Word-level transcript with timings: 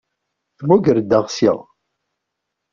Tmugger-d 0.57 1.11
aɣsi. 1.19 1.51